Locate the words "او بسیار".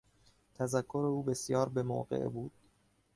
1.05-1.69